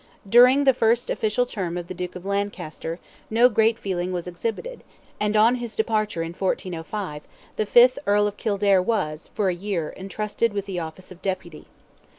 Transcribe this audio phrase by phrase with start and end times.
[0.27, 2.97] During the first official term of the Duke of Lancaster,
[3.29, 4.81] no great feeling was exhibited,
[5.19, 7.21] and on his departure in 1405,
[7.55, 11.67] the fifth Earl of Kildare was, for a year, entrusted with the office of Deputy.